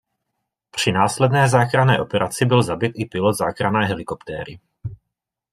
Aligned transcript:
Při 0.71 0.91
následné 0.91 1.49
záchranné 1.49 2.01
operaci 2.01 2.45
byl 2.45 2.63
zabit 2.63 2.91
i 2.95 3.05
pilot 3.05 3.33
záchranné 3.37 3.85
helikoptéry. 3.85 4.59